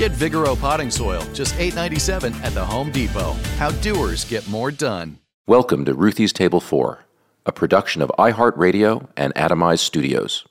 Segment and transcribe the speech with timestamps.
[0.00, 3.34] Get Vigoro potting soil, just $8.97 at the Home Depot.
[3.58, 5.18] How doers get more done.
[5.46, 7.04] Welcome to Ruthie's Table 4,
[7.44, 10.46] a production of iHeartRadio and Atomized Studios.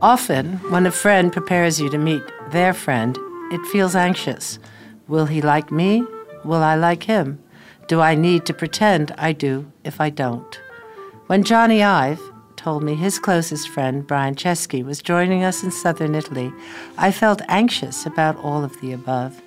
[0.00, 3.18] Often, when a friend prepares you to meet their friend,
[3.50, 4.60] it feels anxious.
[5.08, 6.04] Will he like me?
[6.44, 7.42] Will I like him?
[7.88, 10.60] Do I need to pretend I do if I don't?
[11.26, 12.31] When Jony Ive
[12.62, 16.52] told me his closest friend, Brian Chesky, was joining us in southern Italy,
[16.96, 19.42] I felt anxious about all of the above.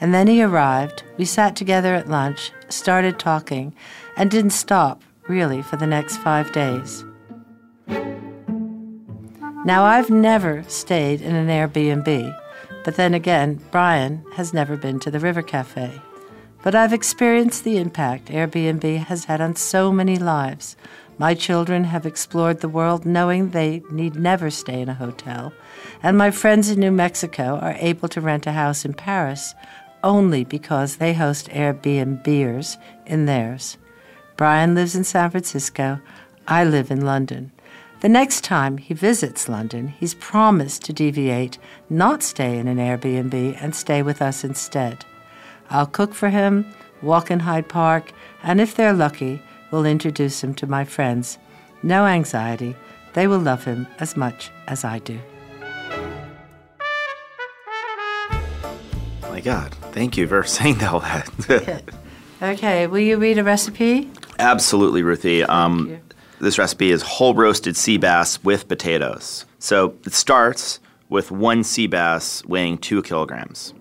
[0.00, 3.74] And then he arrived, we sat together at lunch, started talking,
[4.16, 7.04] and didn't stop, really, for the next five days.
[9.64, 12.38] Now, I've never stayed in an Airbnb,
[12.84, 16.00] but then again, Brian has never been to the River Cafe.
[16.62, 20.76] But I've experienced the impact Airbnb has had on so many lives.
[21.18, 25.52] My children have explored the world knowing they need never stay in a hotel,
[26.02, 29.54] and my friends in New Mexico are able to rent a house in Paris
[30.02, 33.78] only because they host Airbnbers in theirs.
[34.36, 36.00] Brian lives in San Francisco.
[36.48, 37.52] I live in London.
[38.00, 43.56] The next time he visits London, he's promised to deviate, not stay in an Airbnb,
[43.62, 45.04] and stay with us instead.
[45.70, 49.40] I'll cook for him, walk in Hyde Park, and if they're lucky,
[49.72, 51.38] we'll introduce him to my friends.
[51.82, 52.76] No anxiety,
[53.14, 55.18] they will love him as much as I do.
[59.22, 61.82] My God, thank you for saying all that.
[62.42, 64.10] Okay, will you read a recipe?
[64.40, 65.44] Absolutely, Ruthie.
[65.44, 66.00] Um,
[66.40, 69.46] this recipe is whole roasted sea bass with potatoes.
[69.60, 73.74] So it starts with one sea bass weighing two kilograms.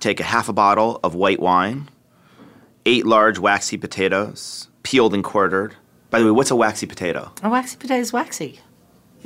[0.00, 1.88] Take a half a bottle of white wine,
[2.84, 5.74] eight large waxy potatoes, peeled and quartered.
[6.10, 7.32] By the way, what's a waxy potato?
[7.42, 8.60] A waxy potato is waxy.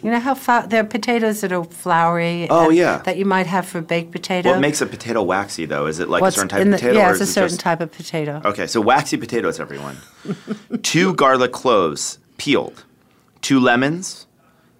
[0.02, 2.46] You know how fa- there are potatoes that are floury.
[2.48, 2.98] Oh, yeah.
[2.98, 4.50] That you might have for baked potato.
[4.52, 5.86] What makes a potato waxy, though?
[5.86, 6.98] Is it like What's a certain type of the- potato?
[6.98, 8.40] Yeah, or it's a certain just- type of potato.
[8.44, 9.96] Okay, so waxy potatoes, everyone.
[10.82, 12.84] two garlic cloves, peeled.
[13.42, 14.27] Two lemons,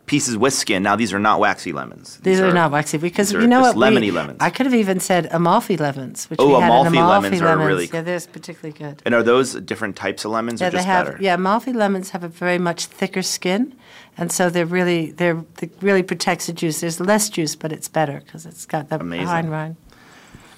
[0.09, 0.83] pieces with skin.
[0.83, 2.19] Now, these are not waxy lemons.
[2.23, 3.77] These, are, not waxy because these are you know what?
[3.77, 4.39] we- lemony lemons.
[4.41, 7.45] I could have even said Amalfi lemons, which Oh, we had Amalfi Amalfi lemons are
[7.47, 7.67] lemons.
[7.69, 9.03] really- Yeah, they're particularly good.
[9.05, 11.07] And are those different types of lemons Yeah, or they just have.
[11.07, 11.19] better?
[11.21, 13.75] Yeah, Amalfi lemons have a very much thicker skin,
[14.17, 16.81] and so they're really they're they really protects the juice.
[16.81, 19.27] There's less juice, but it's better because it's got the Amazing.
[19.27, 19.77] fine rind.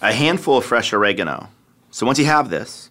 [0.01, 1.49] A handful of fresh oregano.
[1.91, 2.89] So once you have this,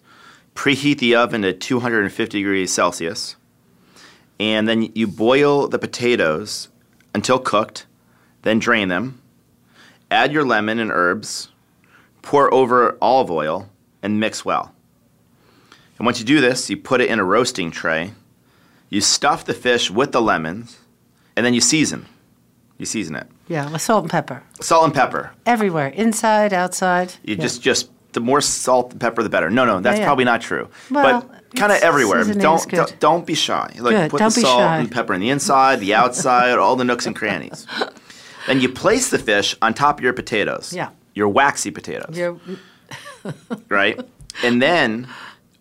[0.54, 3.34] preheat the oven to 250 degrees Celsius,
[4.40, 6.68] and then you boil the potatoes
[7.14, 7.86] until cooked,
[8.42, 9.20] then drain them.
[10.10, 11.50] Add your lemon and herbs,
[12.22, 13.68] pour over olive oil,
[14.02, 14.74] and mix well.
[15.98, 18.12] And once you do this, you put it in a roasting tray.
[18.88, 20.78] You stuff the fish with the lemons,
[21.36, 22.06] and then you season.
[22.78, 23.26] You season it.
[23.46, 25.32] Yeah, with salt and pepper Salt and pepper.
[25.44, 27.12] everywhere, inside, outside.
[27.22, 27.42] You Yeah.
[27.42, 29.50] just just the more salt and pepper, the better.
[29.50, 30.06] No, no, that's yeah.
[30.06, 30.68] probably not true.
[30.90, 32.24] Well, but kind of everywhere.
[32.24, 33.74] Don't, don't don't be shy.
[33.78, 34.78] Like Good, put don't the salt shy.
[34.78, 37.66] and pepper in the inside, the outside, all the nooks and crannies.
[38.46, 40.72] then you place the fish on top of your potatoes.
[40.72, 40.90] Yeah.
[41.14, 42.16] Your waxy potatoes.
[42.16, 42.38] You're,
[43.68, 44.00] right?
[44.44, 45.08] And then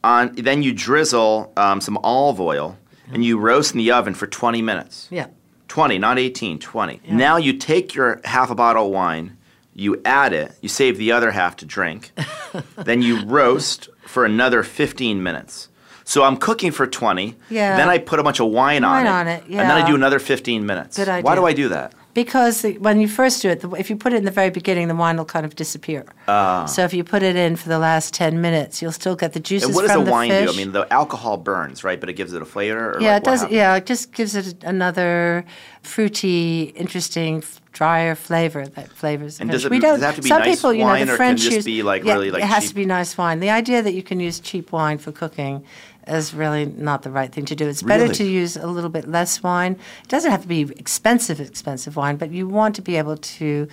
[0.04, 2.78] on then you drizzle um, some olive oil
[3.12, 5.08] and you roast in the oven for 20 minutes.
[5.12, 5.28] yeah.
[5.68, 7.02] 20, not 18, 20.
[7.12, 9.38] Now you take your half a bottle of wine,
[9.76, 12.12] you add it, you save the other half to drink,
[12.76, 15.69] then you roast for another 15 minutes.
[16.10, 17.36] So I'm cooking for 20.
[17.52, 17.78] Yeah.
[17.78, 19.10] Then I put a bunch of wine, Wine on it.
[19.10, 20.98] on it, And then I do another 15 minutes.
[20.98, 21.24] Good idea.
[21.24, 21.94] Why do I do that?
[22.16, 24.96] Because when you first do it, if you put it in the very beginning, the
[24.96, 26.08] wine will kind of disappear.
[26.28, 26.66] Ah.
[26.66, 29.40] So if you put it in for the last 10 minutes, you'll still get the
[29.40, 30.48] juices And what does from the wine fish.
[30.48, 30.54] do?
[30.56, 32.00] I mean, the alcohol burns, right?
[32.00, 32.96] But it gives it a flavor.
[32.96, 33.42] Or yeah, like it does.
[33.44, 35.46] What Yeah, it just gives it another
[35.84, 40.30] fruity, interesting, drier flavor that flavors And does it, we don't, it have to be
[40.30, 42.14] some nice people, you know, wine the or can French just use, be, like, yeah,
[42.14, 42.70] really, like, it has cheap?
[42.70, 43.40] to be nice wine.
[43.40, 45.64] The idea that you can use cheap wine for cooking
[46.08, 47.68] is really not the right thing to do.
[47.68, 48.16] It's better Really?
[48.16, 49.74] to use a little bit less wine.
[50.04, 53.68] It doesn't have to be expensive, expensive wine, but you want to be able to.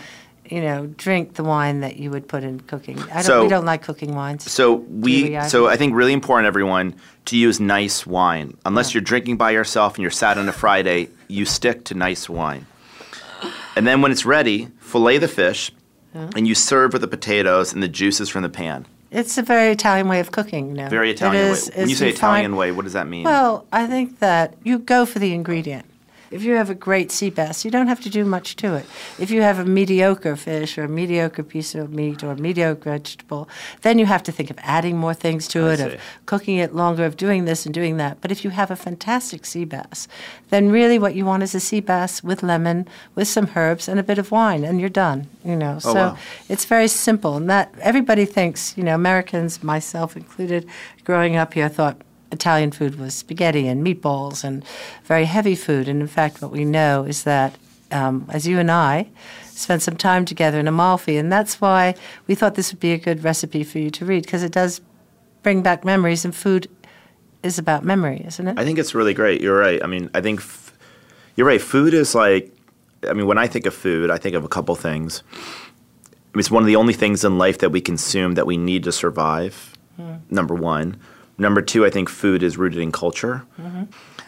[0.48, 3.02] You know, drink the wine that you would put in cooking.
[3.10, 4.48] I don't, So- we don't like cooking wines.
[4.48, 6.94] So we, we, so I think really important, everyone,
[7.24, 8.56] to use nice wine.
[8.64, 12.28] Unless you're drinking by yourself and you're sad on a Friday, you stick to nice
[12.28, 12.66] wine.
[13.76, 15.70] And then when it's ready, fillet the fish,
[16.14, 18.86] and you serve with the potatoes and the juices from the pan.
[19.10, 20.68] It's a very Italian way of cooking.
[20.70, 20.88] You know.
[20.88, 21.80] Very Italian is- way.
[21.80, 23.24] When you say Italian way, what does that mean?
[23.24, 25.84] Well, I think that you go for the ingredient.
[26.30, 28.86] If you have a great sea bass, you don't have to do much to it.
[29.18, 32.90] If you have a mediocre fish or a mediocre piece of meat or a mediocre
[32.90, 33.48] vegetable,
[33.82, 35.82] then you have to think of adding more things to I it, see.
[35.94, 38.20] of cooking it longer, of doing this and doing that.
[38.20, 40.08] But if you have a fantastic sea bass,
[40.50, 44.00] then really what you want is a sea bass with lemon, with some herbs, and
[44.00, 45.28] a bit of wine, and you're done.
[45.44, 46.18] You know, oh, so Oh, wow.
[46.48, 47.36] it's very simple.
[47.36, 50.66] And that everybody thinks, you know, Americans, myself included,
[51.04, 51.96] growing up here, thought
[52.36, 54.64] Italian food was spaghetti and meatballs and
[55.04, 55.88] very heavy food.
[55.88, 57.56] And in fact, what we know is that,
[57.90, 59.08] um, as you and I
[59.44, 61.94] spent some time together in Amalfi, and that's why
[62.26, 64.80] we thought this would be a good recipe for you to read because it does
[65.42, 66.68] bring back memories, and food
[67.42, 68.58] is about memory, isn't it?
[68.58, 69.40] I think it's really great.
[69.40, 69.82] You're right.
[69.82, 70.72] I mean, I think f-
[71.36, 71.62] you're right.
[71.62, 72.52] Food is like,
[73.08, 75.22] I mean, when I think of food, I think of a couple things.
[76.34, 78.92] It's one of the only things in life that we consume that we need to
[78.92, 79.72] survive.
[80.28, 81.00] Number one.
[81.38, 83.44] Number two, I think food is rooted in culture.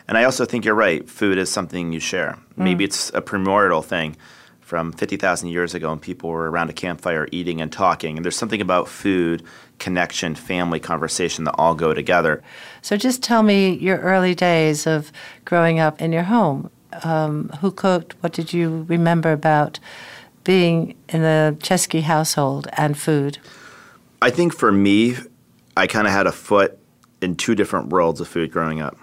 [0.09, 1.09] And I also think you're right.
[1.09, 2.39] Food is something you share.
[2.57, 4.17] Maybe it's a primordial thing
[4.61, 8.17] from 50,000 years ago and people were around a campfire eating and talking.
[8.19, 9.43] And there's something about food,
[9.79, 12.43] connection, family, conversation that all go together.
[12.83, 15.11] So just tell me your early days of
[15.47, 16.71] growing up in your home.
[17.03, 18.15] Um, who cooked?
[18.23, 19.81] What did you remember about
[20.45, 23.39] being in the Chesky household and food?
[24.21, 25.17] I think for me,
[25.79, 26.78] I kind of had a foot
[27.21, 28.97] in two different worlds of food growing up.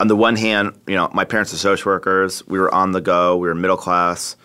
[0.00, 2.46] On the one hand, you know, my parents are social workers.
[2.46, 3.36] We were on the go.
[3.36, 4.36] We were middle class,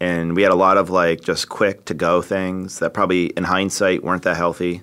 [0.00, 3.44] and we had a lot of like just quick to go things that probably, in
[3.44, 4.82] hindsight, weren't that healthy.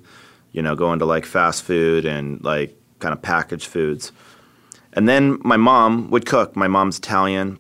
[0.52, 4.12] You know, going to like fast food and like kind of packaged foods.
[4.94, 6.56] And then my mom would cook.
[6.56, 7.58] My mom's Italian,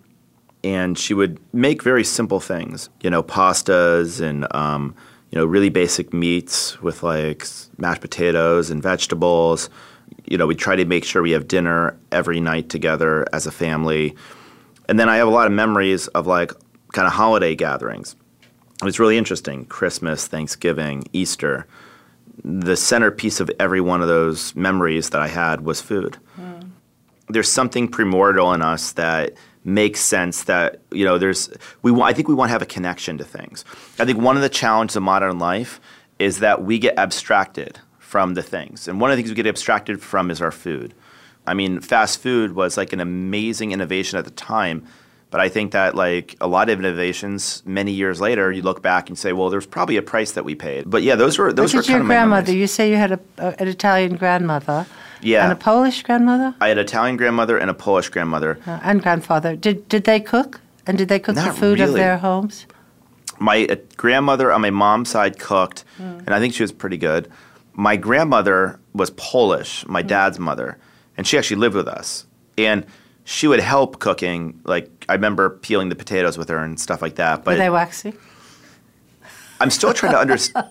[0.64, 4.96] and she would make very simple things, you know, pastas and um,
[5.32, 7.48] you know really basic meats with like
[7.78, 9.70] mashed potatoes and vegetables.
[10.26, 13.52] You know, we try to make sure we have dinner every night together as a
[13.52, 14.16] family.
[14.88, 16.52] And then I have a lot of memories of like
[16.94, 18.16] kind of holiday gatherings.
[18.82, 19.66] It was really interesting.
[19.66, 21.66] Christmas, Thanksgiving, Easter.
[22.44, 26.62] The centerpiece of every one of those memories that I had was food hmm.
[27.30, 29.34] there's something primordial in us that
[29.64, 31.50] makes sense that you know there's
[31.82, 33.64] we wa- I think we want to have a connection to things.
[34.00, 35.80] I think one of the challenges of modern life
[36.20, 38.88] is that we get abstracted from the things.
[38.88, 40.94] And one of the things we get abstracted from is our food.
[41.48, 44.86] I mean, fast food was like an amazing innovation at the time,
[45.32, 49.10] but I think that like a lot of innovations many years later you look back
[49.10, 50.90] and say, well, there's probably a price that we paid.
[50.90, 52.52] But yeah, those were those were kind your of my grandmother?
[52.52, 52.62] memories.
[52.62, 54.86] You say you had a, a, an Italian grandmother
[55.22, 55.44] Yeah.
[55.44, 58.60] and a Polish grandmother I had an Italian grandmother and a Polish grandmother.
[58.68, 59.56] uh, and grandfather.
[59.56, 60.60] Did did they cook?
[60.86, 62.00] And did they cook the Not food of really.
[62.02, 62.66] their homes?
[63.40, 67.28] my uh, grandmother on my mom's side cooked, and I think she was pretty good.
[67.74, 70.78] My grandmother was Polish, my dad's mother,
[71.18, 72.26] and she actually lived with us.
[72.58, 72.86] And
[73.32, 74.60] she would help cooking.
[74.66, 77.40] Like I remember peeling the potatoes with her and stuff like that.
[77.40, 78.14] Were But they waxy?
[79.62, 80.68] I'm still trying to understand.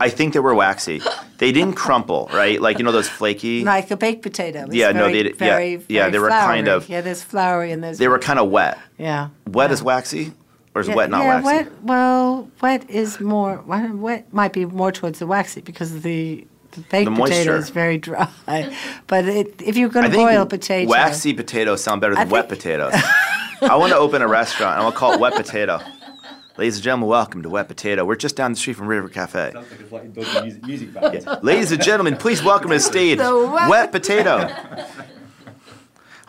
[0.00, 1.02] I think they were waxy.
[1.38, 2.60] They didn't crumple, right?
[2.60, 3.64] Like you know those flaky.
[3.64, 4.64] Like a baked potato.
[4.64, 7.70] It's Yeah, no, they did- yeah, Very, yeah, they were kind of- Yeah, there's floury
[7.70, 7.98] and there's.
[7.98, 8.78] They were kind of wet.
[8.98, 9.28] Yeah.
[9.46, 9.74] Wet yeah.
[9.74, 10.32] is waxy,
[10.74, 11.46] or is Yeah, wet not yeah, waxy?
[11.46, 11.82] wet.
[11.82, 13.62] Well, wet is more.
[13.66, 16.46] Wet, might be more towards the waxy because the
[16.82, 17.56] baked The potato moisture.
[17.56, 18.28] is very dry.
[19.06, 22.30] but it, if you're going to boil a potato, waxy potatoes sound better than I
[22.30, 22.94] wet think- potatoes.
[23.62, 24.76] I want to open a restaurant.
[24.76, 25.80] I'm gonna call it Wet Potato.
[26.58, 28.04] Ladies and gentlemen, welcome to Wet Potato.
[28.04, 29.52] We're just down the street from River Cafe.
[29.52, 31.42] Sounds like it's music, music band.
[31.42, 34.48] Ladies and gentlemen, please welcome to the stage The Wet- Wet Potato.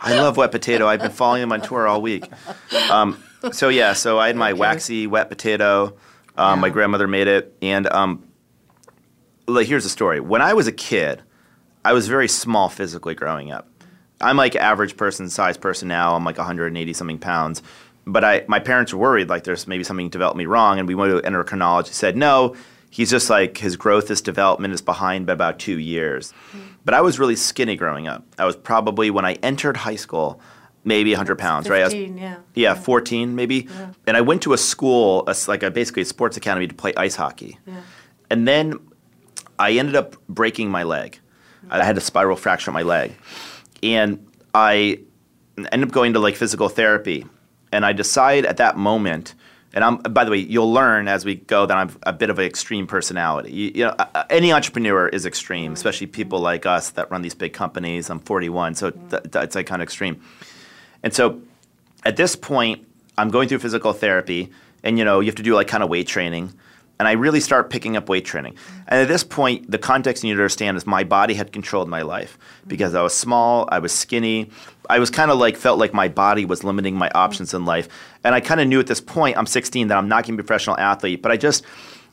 [0.00, 0.86] I love Wet Potato.
[0.86, 2.24] I've been following them on tour all week.
[2.90, 3.22] Um,
[3.52, 5.96] so yeah, so I had my waxy wet potato.
[6.38, 8.22] Um, My grandmother made it, and um,
[9.48, 10.20] like, here's the story.
[10.20, 11.22] When I was a kid,
[11.84, 13.68] I was very small physically growing up.
[14.20, 16.14] I'm like average person size person now.
[16.14, 17.62] I'm like 180 something pounds.
[18.06, 20.94] but I, my parents were worried, like there's maybe something developed me wrong, and we
[20.94, 21.92] went to endocrinologist.
[21.92, 22.54] Said no,
[22.88, 26.32] he's just like his growth, his development is behind by about two years.
[26.32, 26.60] Mm-hmm.
[26.84, 28.24] But I was really skinny growing up.
[28.38, 30.40] I was probably when I entered high school,
[30.84, 31.80] maybe 100 pounds, right?
[31.80, 32.36] I was, 15, yeah.
[32.54, 33.68] yeah, 14 maybe.
[34.06, 36.94] And I went to a school, a like a, basically a sports academy to play
[36.96, 37.58] ice hockey.
[38.30, 38.78] And then
[39.58, 41.18] I ended up breaking my leg.
[41.70, 43.12] I had a spiral fracture in my leg.
[43.82, 45.00] And I
[45.72, 47.26] ended up going to like physical therapy.
[47.72, 49.34] And I decide at that moment,
[49.72, 52.38] and I'm, by the way, you'll learn as we go that I'm a bit of
[52.38, 53.52] an extreme personality.
[53.52, 53.94] You, you know,
[54.30, 58.08] any entrepreneur is extreme, especially people like us that run these big companies.
[58.08, 60.22] I'm 41, so th- th- it's like kind of extreme.
[61.02, 61.42] And so
[62.04, 62.86] at this point,
[63.18, 64.50] I'm going through physical therapy,
[64.82, 66.52] and you know, you have to do like kind of weight training.
[66.98, 68.56] And I really start picking up weight training.
[68.88, 71.88] And at this point, the context you need to understand is my body had controlled
[71.88, 74.50] my life because I was small, I was skinny.
[74.88, 77.88] I was kind of like, felt like my body was limiting my options in life.
[78.24, 80.42] And I kind of knew at this point, I'm 16, that I'm not going to
[80.42, 81.20] be a professional athlete.
[81.20, 81.64] But I just,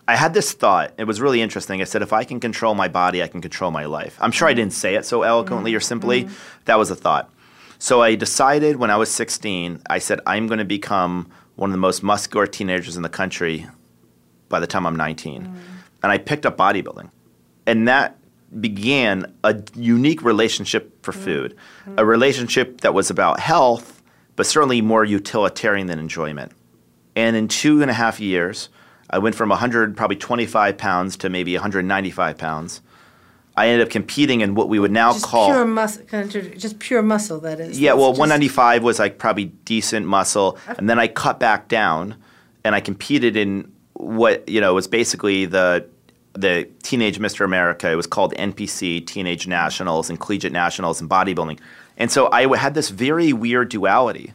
[0.08, 0.94] I had this thought.
[0.98, 1.82] It was really interesting.
[1.82, 4.18] I said, if I can control my body, I can control my life.
[4.20, 6.24] I'm sure I didn't say it so eloquently or simply.
[6.24, 6.34] Mm-hmm.
[6.34, 6.62] Mm-hmm.
[6.66, 7.30] That was a thought.
[7.80, 11.74] So I decided when I was 16, I said, I'm going to become one of
[11.74, 13.68] the most muscular teenagers in the country
[14.54, 15.44] by the time I'm 19.
[16.04, 17.10] And I picked up bodybuilding.
[17.66, 18.18] And that
[18.62, 21.24] began a unique relationship for mm-hmm.
[21.24, 21.58] food,
[21.98, 24.04] a relationship that was about health,
[24.36, 26.52] but certainly more utilitarian than enjoyment.
[27.16, 28.70] And in two and a half years,
[29.10, 32.82] I went from 100, probably 25 pounds to maybe 195 pounds.
[33.56, 36.04] I ended up competing in what we would now Just call pure muscle,
[36.58, 37.40] just pure muscle.
[37.40, 37.80] That is.
[37.80, 41.68] yeah, That's well, just- 195 was like probably decent muscle, and then I cut back
[41.68, 42.16] down,
[42.64, 43.72] and I competed in
[44.04, 45.88] what you know was basically the
[46.34, 47.46] the teenage Mr.
[47.46, 47.92] America.
[47.92, 51.60] It was called NPC, Teenage Nationals, and Collegiate Nationals, and bodybuilding.
[51.98, 54.34] And so I had this very weird duality,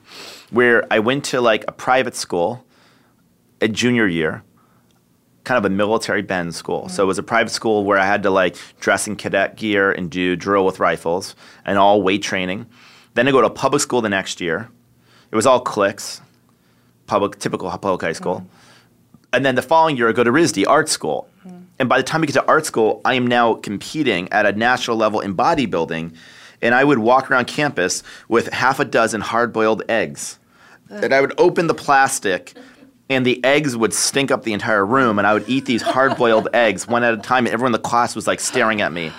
[0.50, 2.64] where I went to like a private school,
[3.60, 4.44] a junior year,
[5.48, 6.88] kind of a military bend school.
[6.88, 9.90] So it was a private school where I had to like dress in cadet gear
[9.90, 11.34] and do drill with rifles
[11.64, 12.66] and all weight training.
[13.14, 14.68] Then I go to public school the next year.
[15.30, 16.20] It was all cliques,
[17.06, 18.46] public typical public high school.
[19.32, 21.28] And then the following year I go to RISD art school.
[21.42, 21.58] Hmm.
[21.78, 24.52] And by the time we get to art school, I am now competing at a
[24.52, 26.14] national level in bodybuilding.
[26.61, 30.38] And I would walk around campus with half a dozen hard boiled eggs.
[30.90, 32.54] And I would open the plastic
[33.11, 36.49] and the eggs would stink up the entire room and I would eat these hard-boiled
[36.54, 39.12] eggs one at a time and everyone in the class was like staring at me.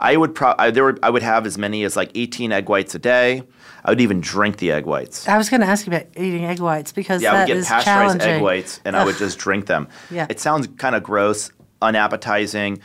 [0.00, 2.68] I would pro- I, there were, I would have as many as like 18 egg
[2.68, 3.44] whites a day.
[3.84, 5.26] I would even drink the egg whites.
[5.28, 7.56] I was going to ask you about eating egg whites because Yeah, I would get
[7.56, 9.88] is pasteurized egg whites and I would just drink them.
[10.10, 10.26] Yeah.
[10.30, 12.80] It sounds kind of gross, unappetizing,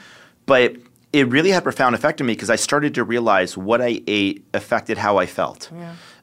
[0.46, 0.76] but
[1.14, 4.02] it really had a profound effect on me because I started to realize what I
[4.08, 5.70] ate affected how I felt.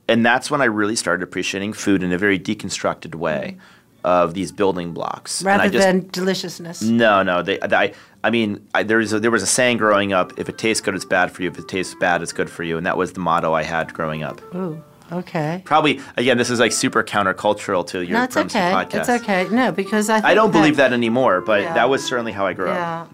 [0.08, 3.60] And that's when I really started appreciating food in a very deconstructed way mm-hmm.
[4.04, 5.42] Of these building blocks.
[5.42, 6.82] Rather just- than deliciousness.
[6.82, 7.42] no, no.
[7.42, 7.92] They, I,
[8.22, 10.80] I mean, I, there was a, there was a saying growing up: if it tastes
[10.80, 11.50] good, it's bad for you.
[11.50, 12.76] If it tastes bad, it's good for you.
[12.76, 14.40] And that was the motto I had growing up.
[14.54, 14.82] Ooh,
[15.12, 15.62] okay.
[15.64, 18.70] Probably again, this is like super countercultural to your No, it's okay.
[18.72, 18.94] podcast.
[19.00, 19.48] It's okay.
[19.50, 20.16] No, because I.
[20.16, 21.74] Think I don't believe that anymore, but Yeah.
[21.74, 23.10] that was certainly how I grew up.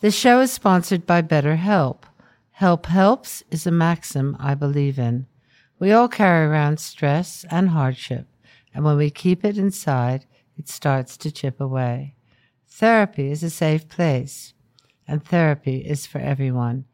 [0.00, 2.04] The show is sponsored by BetterHelp.
[2.52, 5.26] Help helps is a maxim I believe in.
[5.78, 8.26] We all carry around stress and hardship,
[8.72, 10.24] and when we keep it inside,
[10.56, 12.14] it starts to chip away.
[12.66, 14.54] Therapy is a safe place,
[15.06, 16.86] and therapy is for everyone.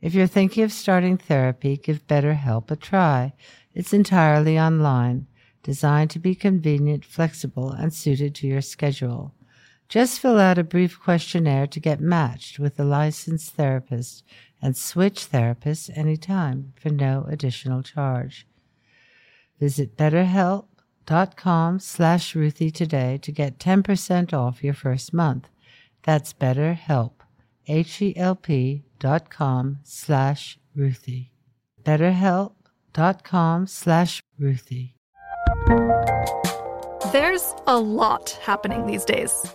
[0.00, 3.32] If you're thinking of starting therapy, give BetterHelp a try.
[3.74, 5.26] It's entirely online,
[5.64, 9.34] designed to be convenient, flexible, and suited to your schedule.
[9.92, 14.24] Just fill out a brief questionnaire to get matched with a licensed therapist
[14.62, 18.46] and switch therapists anytime for no additional charge.
[19.60, 25.50] Visit betterhelp.com slash Ruthie today to get 10% off your first month.
[26.04, 27.16] That's betterhelp,
[27.66, 31.32] H-E-L-P dot com slash Ruthie.
[31.82, 34.96] betterhelp.com slash Ruthie.
[37.12, 39.54] There's a lot happening these days.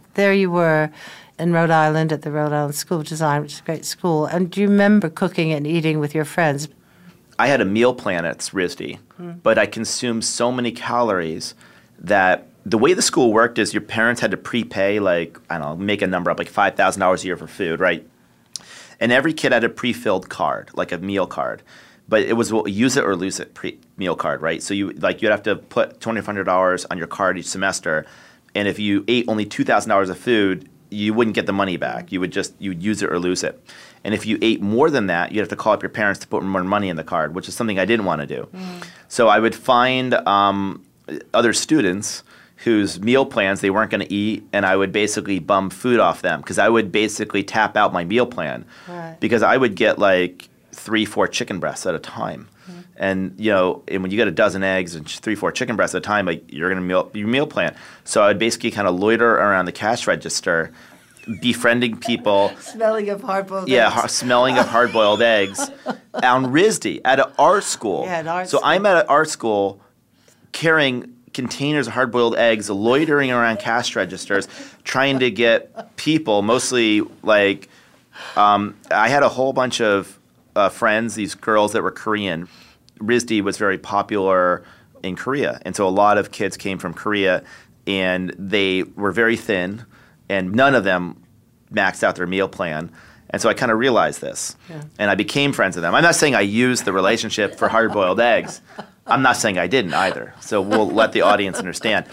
[0.13, 0.91] there you were
[1.39, 4.25] in Rhode Island at the Rhode Island School of Design, which is a great school.
[4.25, 6.67] And do you remember cooking and eating with your friends?
[7.39, 9.31] I had a meal plan at RISD, hmm.
[9.41, 11.55] but I consumed so many calories
[11.99, 15.79] that the way the school worked is your parents had to prepay like I don't
[15.79, 18.07] know, make a number up like five thousand dollars a year for food, right?
[18.99, 21.63] And every kid had a pre-filled card, like a meal card.
[22.07, 24.61] But it was well, use it or lose it pre- meal card, right?
[24.61, 27.47] So you like you'd have to put twenty five hundred dollars on your card each
[27.47, 28.05] semester,
[28.55, 31.77] and if you ate only two thousand dollars of food, you wouldn't get the money
[31.77, 32.11] back.
[32.11, 33.61] You would just you would use it or lose it.
[34.03, 36.27] And if you ate more than that, you'd have to call up your parents to
[36.27, 38.49] put more money in the card, which is something I didn't want to do.
[39.07, 40.83] So I would find um,
[41.33, 42.23] other students
[42.57, 46.21] whose meal plans they weren't going to eat, and I would basically bum food off
[46.21, 49.17] them because I would basically tap out my meal plan Right.
[49.19, 52.47] because I would get like three, four chicken breasts at a time.
[53.01, 55.95] And you know, and when you get a dozen eggs and three, four chicken breasts
[55.95, 57.75] at a time, like you're gonna meal your meal plan.
[58.05, 60.71] So I would basically kind of loiter around the cash register,
[61.41, 62.51] befriending people.
[62.59, 63.93] Smelling of hard-boiled Yeah, eggs.
[63.95, 65.59] har- smelling of hard-boiled eggs
[66.13, 68.03] on RISD at an art school.
[68.05, 68.69] Yeah, at art so school.
[68.69, 69.81] I'm at an art school
[70.51, 74.47] carrying containers of hard-boiled eggs, loitering around cash registers,
[74.83, 77.67] trying to get people, mostly like
[78.35, 80.19] um, I had a whole bunch of
[80.55, 82.47] uh, friends, these girls that were Korean.
[83.01, 84.63] RISD was very popular
[85.03, 87.43] in Korea, and so a lot of kids came from Korea,
[87.87, 89.85] and they were very thin,
[90.29, 91.21] and none of them
[91.73, 92.91] maxed out their meal plan.
[93.31, 94.55] And so I kind of realized this,
[94.99, 95.95] and I became friends with them.
[95.95, 98.61] I'm not saying I used the relationship for hard-boiled eggs.
[99.07, 100.33] I'm not saying I didn't either.
[100.41, 102.05] So we'll let the audience understand.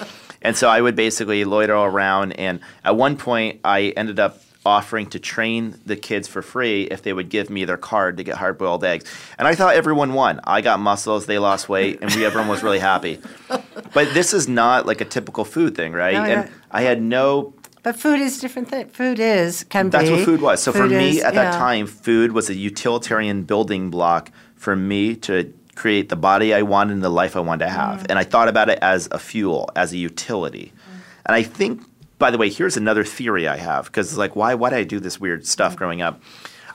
[0.42, 5.06] And so I would basically loiter around, and at one point I ended up offering
[5.10, 8.36] to train the kids for free if they would give me their card to get
[8.36, 9.04] hard-boiled eggs.
[9.38, 10.40] And I thought everyone won.
[10.44, 13.18] I got muscles, they lost weight, and we everyone was really happy.
[13.94, 16.12] But this is not like a typical food thing, right?
[16.12, 16.56] No, and no.
[16.70, 18.88] I had no But food is different thing.
[18.88, 20.16] Food is can that's be.
[20.16, 20.62] what food was.
[20.62, 21.58] So for me is- at that yeah.
[21.58, 26.94] time, food was a utilitarian building block for me to create the body I wanted
[26.94, 28.00] and the life I wanted to have.
[28.00, 28.06] Mm.
[28.10, 30.72] And I thought about it as a fuel, as a utility.
[30.74, 31.00] Mm.
[31.26, 31.82] And I think,
[32.18, 35.00] by the way, here's another theory I have because like, why, why did I do
[35.00, 36.20] this weird stuff growing up?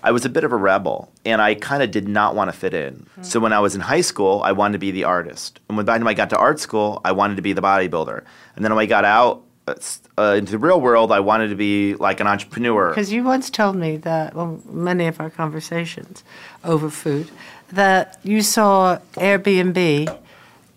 [0.05, 2.57] I was a bit of a rebel and I kind of did not want to
[2.57, 3.07] fit in.
[3.21, 5.61] So when I was in high school, I wanted to be the artist.
[5.69, 7.61] And when by the time I got to art school, I wanted to be the
[7.61, 8.23] bodybuilder.
[8.55, 9.75] And then when I got out uh,
[10.17, 12.89] uh, into the real world, I wanted to be like an entrepreneur.
[12.89, 16.25] Because you once told me that, well, many of our conversations
[16.65, 17.31] over food,
[17.71, 20.19] that you saw Airbnb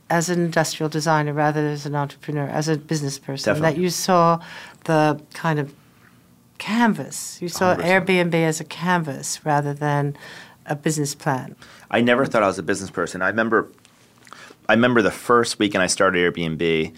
[0.08, 3.60] as an industrial designer rather than as an entrepreneur, as a business person.
[3.60, 4.40] That you saw
[4.84, 5.74] the kind of
[6.58, 7.40] canvas.
[7.42, 7.82] You saw 100%.
[7.82, 10.16] Airbnb as a canvas rather than
[10.66, 11.56] a business plan.
[11.90, 13.22] I never thought I was a business person.
[13.22, 13.70] I remember,
[14.68, 16.94] I remember the first weekend I started Airbnb.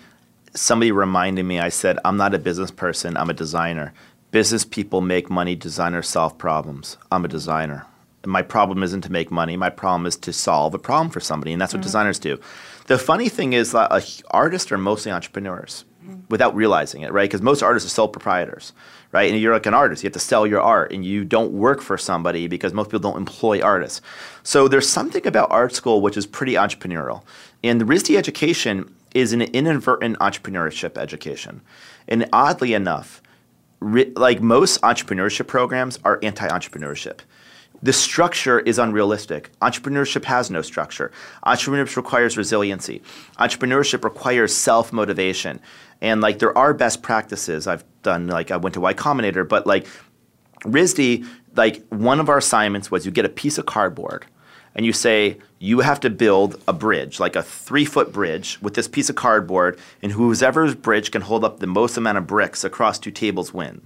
[0.55, 1.61] Somebody reminded me.
[1.61, 3.17] I said, "I'm not a business person.
[3.17, 3.93] I'm a designer.
[4.31, 5.55] Business people make money.
[5.55, 6.97] Designers solve problems.
[7.13, 7.87] I'm a designer.
[8.27, 9.57] My problem isn't to make money.
[9.57, 11.87] My problem is to solve a problem for somebody, and that's what mm-hmm.
[11.87, 12.39] designers do.
[12.89, 15.85] The funny thing is that uh, artists are mostly entrepreneurs
[16.31, 17.29] without realizing it, right?
[17.29, 18.73] Because most artists are sole proprietors,
[19.13, 19.31] right?
[19.31, 21.83] And you're like an artist, you have to sell your art, and you don't work
[21.83, 24.01] for somebody because most people don't employ artists.
[24.43, 27.25] So there's something about art school which is pretty entrepreneurial.
[27.63, 31.61] And the RISD education is an inadvertent entrepreneurship education.
[32.07, 33.23] And oddly enough,
[33.81, 37.21] ri- like most entrepreneurship programs are anti-entrepreneurship.
[37.83, 39.51] The structure is unrealistic.
[39.61, 41.13] Entrepreneurship has no structure.
[41.47, 43.03] Entrepreneurship requires resiliency.
[43.39, 45.61] Entrepreneurship requires self-motivation.
[46.01, 47.67] And like there are best practices.
[47.67, 49.87] I've done like I went to Y Combinator, but like
[50.65, 54.27] RISD, like one of our assignments was you get a piece of cardboard
[54.75, 58.75] and you say you have to build a bridge, like a three foot bridge with
[58.75, 62.65] this piece of cardboard, and whoever's bridge can hold up the most amount of bricks
[62.65, 63.81] across two tables win.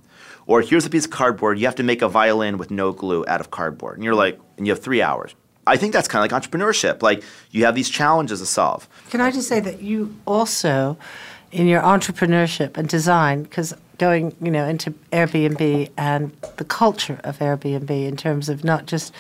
[0.47, 3.25] Or here's a piece of cardboard, you have to make a violin with no glue
[3.29, 3.97] out of cardboard.
[3.97, 5.35] And you're like, and you have three hours.
[5.67, 7.03] I think that's kind of like entrepreneurship.
[7.03, 8.89] Like you have these challenges to solve.
[9.11, 10.99] Can I just say that you also,
[11.53, 17.39] in your entrepreneurship and design, because going, you know, into Airbnb and the culture of
[17.39, 19.15] Airbnb in terms of not just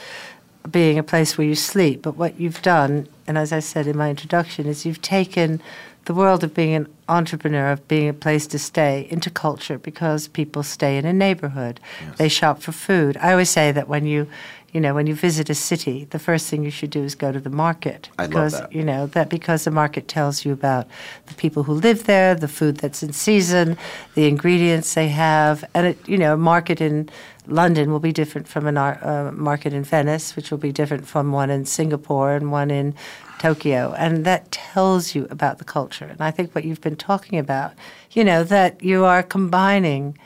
[0.68, 3.96] being a place where you sleep, but what you've done, and as I said in
[3.96, 5.60] my introduction, is you've taken
[6.04, 10.28] the world of being an entrepreneur, of being a place to stay, into culture because
[10.28, 11.80] people stay in a neighborhood.
[12.16, 13.16] They shop for food.
[13.18, 14.26] I always say that when you,
[14.72, 17.30] you know, when you visit a city, the first thing you should do is go
[17.30, 18.08] to the market.
[18.18, 18.72] I love because, that.
[18.72, 20.88] You know, that because the market tells you about
[21.26, 23.76] the people who live there, the food that's in season,
[24.14, 25.64] the ingredients they have.
[25.74, 27.10] And, it, you know, a market in
[27.46, 31.32] London will be different from a uh, market in Venice, which will be different from
[31.32, 32.94] one in Singapore and one in
[33.42, 33.92] Tokyo.
[33.98, 36.04] And that tells you about the culture.
[36.04, 37.72] And I think what you've been talking about,
[38.12, 40.16] you know, that you are combining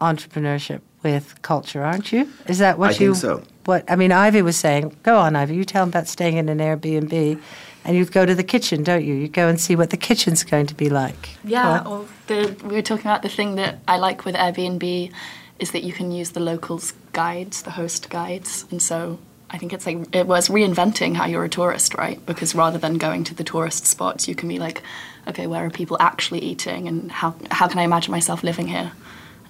[0.00, 2.30] entrepreneurship with culture, aren't you?
[2.46, 3.12] Is that what I you?
[3.12, 3.42] think so.
[3.66, 4.96] What I mean, Ivy was saying.
[5.02, 5.54] Go on, Ivy.
[5.54, 7.40] You tell them about staying in an Airbnb,
[7.84, 9.14] and you go to the kitchen, don't you?
[9.14, 11.28] You go and see what the kitchen's going to be like.
[11.44, 11.84] Yeah.
[11.86, 15.12] Or the, we were talking about the thing that I like with Airbnb
[15.58, 19.18] is that you can use the locals' guides, the host guides, and so
[19.52, 22.24] I think it's like it was reinventing how you're a tourist, right?
[22.24, 24.82] Because rather than going to the tourist spots, you can be like,
[25.28, 28.92] okay, where are people actually eating, and how how can I imagine myself living here?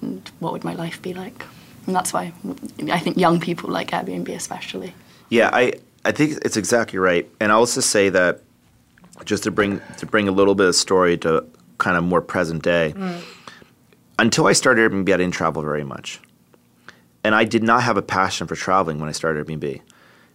[0.03, 1.47] and what would my life be like?
[1.87, 2.33] And that's why
[2.91, 4.95] I think young people like Airbnb especially.
[5.31, 7.29] Yeah, I, I think it's exactly right.
[7.41, 8.41] And I'll also say that
[9.25, 11.47] just to bring to bring a little bit of story to
[11.79, 12.93] kind of more present day.
[12.97, 13.23] Mm.
[14.19, 16.21] Until I started Airbnb, I didn't travel very much,
[17.25, 19.81] and I did not have a passion for traveling when I started Airbnb.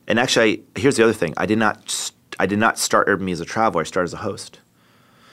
[0.08, 3.32] And actually, I, here's the other thing: I did not I did not start Airbnb
[3.32, 3.82] as a traveler.
[3.82, 4.60] I started as a host.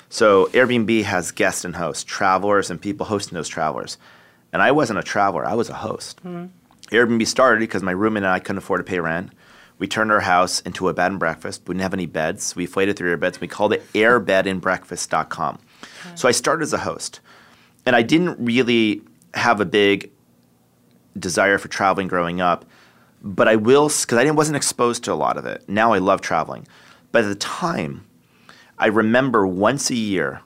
[0.08, 3.98] So Airbnb has guests and hosts, travelers, and people hosting those travelers.
[4.52, 6.22] And I wasn't a traveler, I was a host.
[6.24, 6.46] Mm-hmm.
[6.94, 9.32] Airbnb started because my roommate and I couldn't afford to pay rent.
[9.78, 11.62] We turned our house into a bed and breakfast.
[11.66, 12.54] We didn't have any beds.
[12.54, 13.40] We inflated through air beds.
[13.40, 15.58] We called it airbedandbreakfast.com.
[15.82, 16.14] Okay.
[16.14, 17.20] So I started as a host.
[17.84, 19.02] And I didn't really
[19.34, 20.12] have a big
[21.18, 22.64] desire for traveling growing up,
[23.24, 25.66] but I will, because I wasn't exposed to a lot of it.
[25.66, 26.68] Now I love traveling.
[27.10, 28.06] But at the time,
[28.78, 30.42] I remember once a year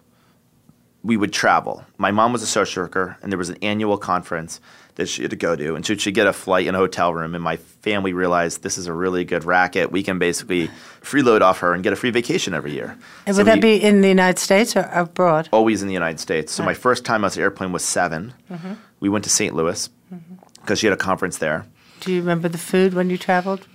[1.02, 1.84] we would travel.
[1.96, 4.60] My mom was a social worker, and there was an annual conference
[4.94, 7.14] that she had to go to, and so she'd get a flight and a hotel
[7.14, 7.34] room.
[7.34, 9.92] And my family realized this is a really good racket.
[9.92, 10.68] We can basically
[11.02, 12.98] freeload off her and get a free vacation every year.
[13.24, 15.48] And so would that we, be in the United States or abroad?
[15.52, 16.52] Always in the United States.
[16.52, 18.72] So my first time on the airplane was 7 mm-hmm.
[19.00, 19.54] We went to St.
[19.54, 20.74] Louis because mm-hmm.
[20.74, 21.64] she had a conference there.
[22.00, 23.66] Do you remember the food when you traveled?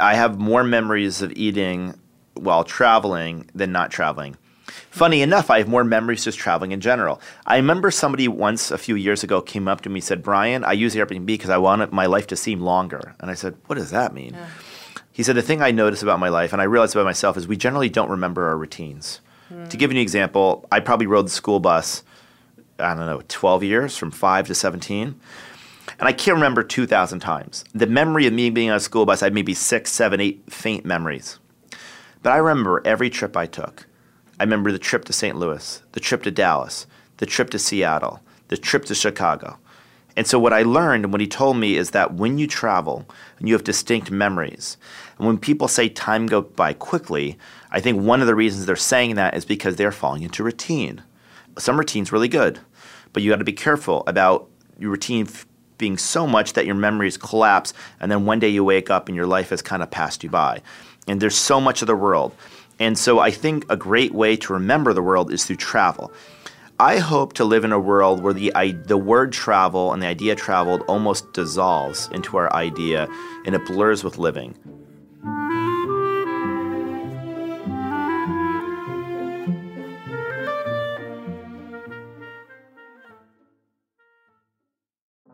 [0.00, 1.98] I have more memories of eating
[2.34, 4.36] while traveling than not traveling.
[4.90, 7.20] Funny enough, I have more memories just traveling in general.
[7.46, 10.64] I remember somebody once a few years ago came up to me and said, Brian,
[10.64, 13.14] I use Airbnb because I want my life to seem longer.
[13.20, 14.34] And I said, What does that mean?
[14.34, 14.48] Yeah.
[15.12, 17.48] He said, The thing I notice about my life, and I realize about myself, is
[17.48, 19.20] we generally don't remember our routines.
[19.52, 19.68] Mm.
[19.68, 22.02] To give you an example, I probably rode the school bus,
[22.78, 25.20] I don't know, 12 years, from 5 to 17.
[26.00, 27.62] And I can't remember 2,000 times.
[27.74, 30.42] The memory of me being on a school bus, I had maybe six, seven, eight
[30.50, 31.38] faint memories.
[32.22, 33.86] But I remember every trip I took.
[34.38, 35.36] I remember the trip to St.
[35.36, 36.86] Louis, the trip to Dallas,
[37.18, 39.58] the trip to Seattle, the trip to Chicago.
[40.16, 43.06] And so, what I learned and what he told me is that when you travel
[43.38, 44.78] and you have distinct memories,
[45.18, 47.38] and when people say time go by quickly,
[47.70, 51.02] I think one of the reasons they're saying that is because they're falling into routine.
[51.58, 52.58] Some routine's really good,
[53.12, 55.26] but you got to be careful about your routine
[55.80, 59.16] being so much that your memories collapse, and then one day you wake up and
[59.16, 60.62] your life has kind of passed you by.
[61.08, 62.32] And there's so much of the world.
[62.78, 66.12] And so I think a great way to remember the world is through travel.
[66.78, 70.06] I hope to live in a world where the, I, the word travel and the
[70.06, 73.06] idea traveled almost dissolves into our idea
[73.44, 74.54] and it blurs with living.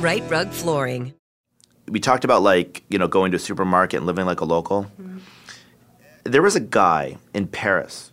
[0.00, 1.14] Rite Rug Flooring.
[1.88, 4.84] We talked about like, you know, going to a supermarket and living like a local.
[5.00, 5.18] Mm-hmm.
[6.24, 8.12] There was a guy in Paris.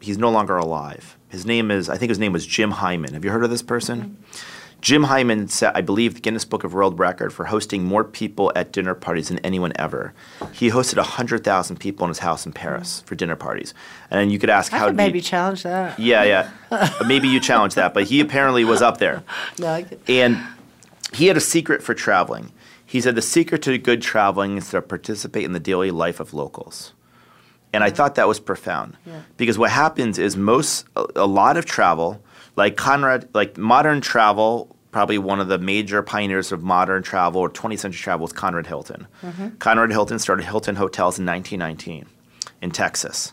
[0.00, 1.16] He's no longer alive.
[1.28, 3.12] His name is, I think his name was Jim Haynes.
[3.12, 4.00] Have you heard of this person?
[4.00, 4.48] Mm-hmm.
[4.82, 8.50] Jim Haynes set, I believe, the Guinness Book of World Record for hosting more people
[8.56, 10.12] at dinner parties than anyone ever.
[10.52, 13.74] He hosted 100,000 people in his house in Paris for dinner parties.
[14.10, 16.00] And you could ask I how could did he- maybe challenge that.
[16.00, 16.24] Yeah,
[16.70, 16.90] yeah.
[17.06, 19.22] maybe you challenge that, but he apparently was up there.
[19.60, 20.00] No, I could.
[20.08, 20.42] And
[21.14, 22.52] he had a secret for traveling.
[22.84, 26.34] He said the secret to good traveling is to participate in the daily life of
[26.34, 26.92] locals.
[27.72, 28.96] And I thought that was profound
[29.38, 32.22] because what happens is most a, a lot of travel,
[32.54, 37.48] like Conrad, like modern travel, probably one of the major pioneers of modern travel or
[37.48, 39.06] 20th century travel was Conrad Hilton.
[39.22, 39.48] Mm-hmm.
[39.56, 42.06] Conrad Hilton started Hilton Hotels in 1919
[42.60, 43.32] in Texas,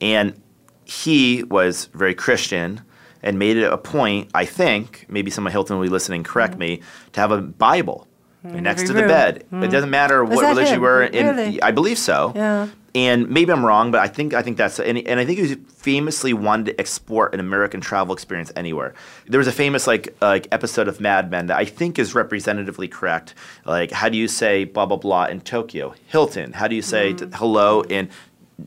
[0.00, 0.40] and
[0.84, 2.82] he was very Christian
[3.22, 4.30] and made it a point.
[4.34, 6.22] I think maybe someone Hilton will be listening.
[6.24, 6.80] Correct me
[7.12, 8.08] to have a Bible
[8.44, 9.44] next to the bed.
[9.52, 10.80] It doesn't matter Was what religion him?
[10.80, 11.26] you were in.
[11.26, 11.62] Really?
[11.62, 12.32] I believe so.
[12.34, 12.68] Yeah.
[12.94, 15.54] And maybe I'm wrong, but I think I think that's and, and I think he
[15.54, 18.92] famously wanted to export an American travel experience anywhere.
[19.26, 22.88] There was a famous like like episode of Mad Men that I think is representatively
[22.88, 23.34] correct.
[23.64, 25.94] Like how do you say blah blah blah in Tokyo?
[26.08, 26.52] Hilton.
[26.52, 28.10] How do you say t- hello in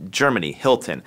[0.09, 0.51] Germany?
[0.51, 1.03] Hilton.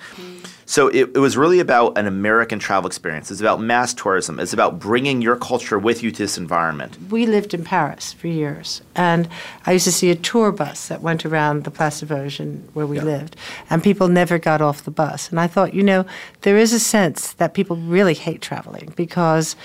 [0.69, 3.31] So it, it was really about an American travel experience.
[3.31, 4.39] It's about mass tourism.
[4.39, 6.95] It's about bringing your culture with you to this environment.
[7.09, 9.27] we lived in Paris for years, and
[9.65, 12.85] I used to see a tour bus that went around the Place de Vosges where
[12.85, 13.35] we lived,
[13.67, 15.31] and people never got off the bus.
[15.31, 16.05] And I thought, you know,
[16.41, 19.55] there is a sense that people really hate traveling because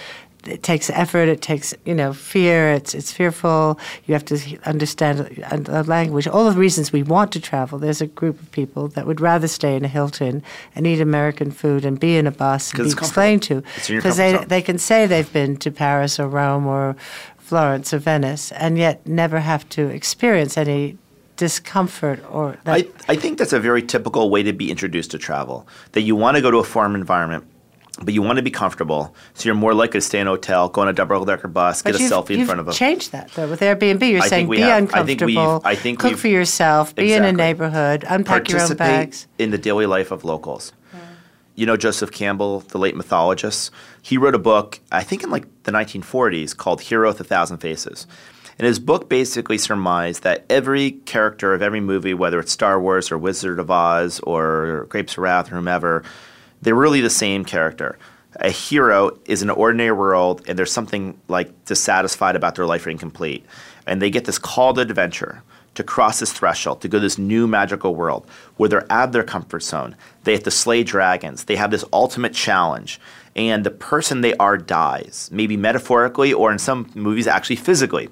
[0.49, 3.79] it takes effort, it takes you know fear, it's it's fearful.
[4.07, 6.27] You have to understand the language.
[6.27, 7.79] All the reasons we want to travel.
[7.79, 10.43] There's a group of people that would rather stay in a Hilton
[10.75, 13.95] and eat American food and be in a bus and be explained to It's in
[13.95, 14.49] your because they zone.
[14.49, 16.97] they can say they've been to Paris or Rome or
[17.39, 20.97] Florence or Venice and yet never have to experience any
[21.37, 22.75] discomfort or that.
[22.75, 25.67] I, I think that's a very typical way to be introduced to travel.
[25.93, 27.45] That you want to go to a foreign environment,
[28.03, 30.69] but you want to be comfortable, so you're more likely to stay in a hotel,
[30.69, 32.73] go on a double decker bus, but get a selfie in front of a.
[32.73, 34.11] changed that though with Airbnb.
[34.11, 34.93] You're I saying we be have.
[34.95, 38.49] I think we've- uncomfortable, I think cook we've- for yourself, be in a neighborhood, unpack
[38.49, 39.27] your own Participate bags.
[39.39, 40.73] in the daily life of locals.
[41.57, 43.71] You know Joseph Campbell, the late mythologist.
[44.03, 47.59] He wrote a book, I think in like the 1940s, called Hero with a Thousand
[47.59, 48.09] Faces.
[48.59, 53.13] And his book basically surmised that every character of every movie, whether it's Star Wars
[53.13, 56.03] or Wizard of Oz or Grapes of Wrath or whomever,
[56.65, 57.99] they're really the same character.
[58.37, 62.85] A hero is in an ordinary world, and there's something like dissatisfied about their life
[62.87, 63.47] or incomplete.
[63.87, 65.43] And they get this call to adventure
[65.75, 69.13] to cross this threshold, to go to this new magical world where they're out of
[69.13, 69.97] their comfort zone.
[70.23, 71.45] They have to slay dragons.
[71.45, 73.01] They have this ultimate challenge.
[73.37, 78.09] And the person they are dies, maybe metaphorically or in some movies, actually physically,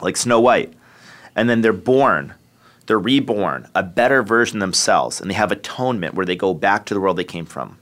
[0.00, 0.72] like Snow White.
[1.36, 2.34] And then they're born,
[2.86, 6.86] they're reborn, a better version of themselves, and they have atonement where they go back
[6.86, 7.76] to the world they came from.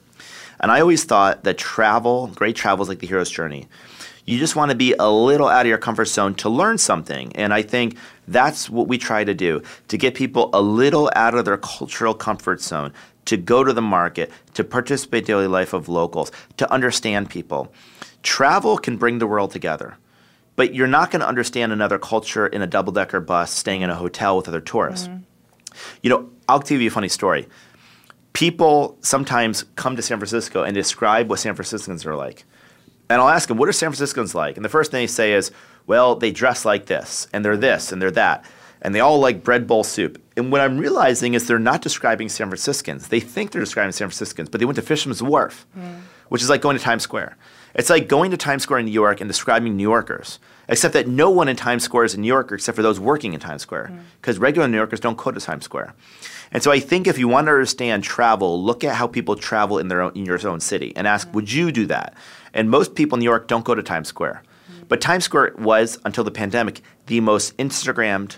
[0.63, 3.67] And I always thought that travel, great travel is like the hero's journey.
[4.25, 7.35] You just want to be a little out of your comfort zone to learn something.
[7.35, 7.97] And I think
[8.29, 12.15] that's what we try to do to get people a little out of their cultural
[12.15, 12.93] comfort zone,
[13.25, 17.73] to go to the market, to participate in daily life of locals, to understand people.
[18.23, 19.97] Travel can bring the world together.
[20.55, 23.91] But you're not going to understand another culture in a double decker bus staying in
[23.91, 25.09] a hotel with other tourists.
[25.09, 25.23] Mm-hmm.
[26.03, 27.49] You know, I'll give you a funny story
[28.33, 32.45] people sometimes come to San Francisco and describe what San Franciscans are like.
[33.11, 34.57] And I'll ask them, what are San Franciscans like?
[34.57, 35.51] And the first thing they say is,
[35.87, 38.45] well, they dress like this, and they're this, and they're that.
[38.81, 40.21] And they all like bread bowl soup.
[40.37, 43.09] And what I'm realizing is they're not describing San Franciscans.
[43.09, 45.97] They think they're describing San Franciscans, but they went to Fisherman's Wharf, hmm.
[46.29, 47.37] which is like going to Times Square.
[47.75, 51.07] It's like going to Times Square in New York and describing New Yorkers, except that
[51.07, 53.63] no one in Times Square is a New Yorker except for those working in Times
[53.63, 53.99] Square, hmm.
[54.21, 55.95] because regular New Yorkers don't go to Times Square.
[56.53, 59.79] And so I think if you want to understand travel, look at how people travel
[59.79, 62.15] in their own, in your own city and ask, would you do that?
[62.53, 64.43] And most people in New York don't go to Times Square.
[64.89, 68.37] But Times Square was, until the pandemic, the most Instagrammed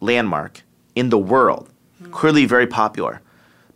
[0.00, 0.62] landmark
[0.94, 1.68] in the world,
[2.10, 3.20] clearly very popular.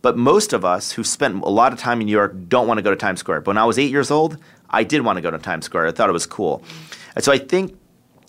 [0.01, 2.79] But most of us who spent a lot of time in New York don't want
[2.79, 3.41] to go to Times Square.
[3.41, 4.37] But when I was eight years old,
[4.69, 5.87] I did want to go to Times Square.
[5.87, 6.63] I thought it was cool.
[7.15, 7.77] And so I think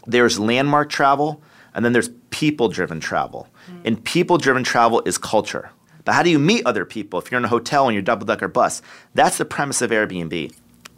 [0.06, 1.42] there's landmark travel
[1.78, 3.46] and then there's people driven travel.
[3.84, 5.70] And people driven travel is culture.
[6.04, 8.26] But how do you meet other people if you're in a hotel and you're double
[8.26, 8.82] decker bus?
[9.14, 10.52] That's the premise of Airbnb.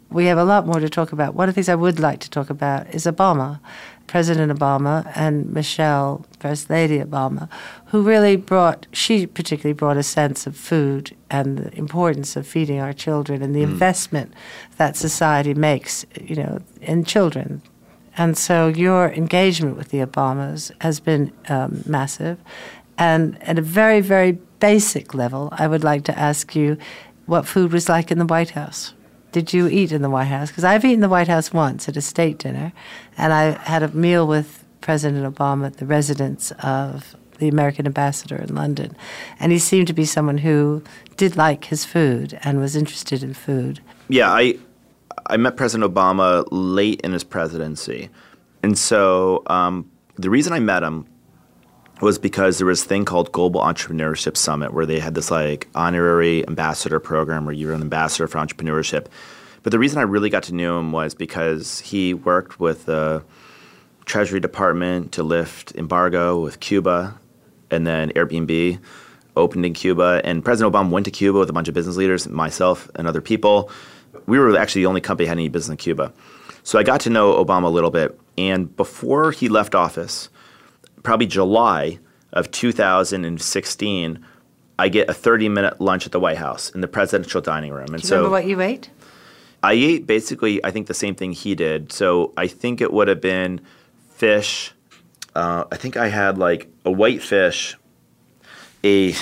[0.09, 1.35] we have a lot more to talk about.
[1.35, 3.59] One of the things I would like to talk about is Obama,
[4.07, 7.47] President Obama, and Michelle, First Lady Obama,
[7.89, 12.79] who really brought, she particularly brought a sense of food and the importance of feeding
[12.79, 13.69] our children and the mm.
[13.71, 14.33] investment
[14.77, 17.61] that society makes, you know, in children.
[18.17, 22.37] And so your engagement with the Obamas has been um, massive.
[22.97, 26.77] And at a very, very basic level, I would like to ask you
[27.25, 28.93] what food was like in the White House.
[29.31, 30.49] did you eat in the White House?
[30.49, 32.73] Because I've eaten the White House once at a state dinner,
[33.17, 38.35] and I had a meal with President Obama at the residence of the American ambassador
[38.35, 38.95] in London.
[39.39, 40.83] And he seemed to be someone who
[41.17, 43.79] did like his food and was interested in food.
[44.09, 44.57] Yeah, I
[45.31, 48.09] I met President Obama late in his presidency,
[48.61, 51.07] and so um, the reason I met him
[52.01, 55.67] was because there was a thing called Global Entrepreneurship Summit where they had this like
[55.73, 59.05] honorary ambassador program where you were an ambassador for entrepreneurship.
[59.63, 63.23] But the reason I really got to know him was because he worked with the
[64.05, 67.19] Treasury Department to lift embargo with Cuba
[67.69, 68.79] and then Airbnb
[69.37, 70.21] opened in Cuba.
[70.23, 73.21] And President Obama went to Cuba with a bunch of business leaders, myself and other
[73.21, 73.69] people.
[74.25, 76.13] We were actually the only company that had any business in Cuba.
[76.63, 78.19] So I got to know Obama a little bit.
[78.37, 80.29] And before he left office,
[81.03, 81.99] probably July
[82.33, 84.25] of 2016,
[84.79, 87.89] I get a 30 minute lunch at the White House in the presidential dining room.
[87.89, 88.89] And Do you so remember what you ate?
[89.63, 91.91] I ate basically, I think, the same thing he did.
[91.91, 93.61] So I think it would have been
[94.15, 94.73] fish.
[95.35, 97.77] Uh, I think I had like a white fish,
[98.83, 99.13] a.